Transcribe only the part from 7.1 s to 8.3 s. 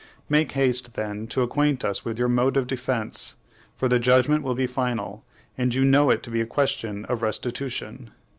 restitution.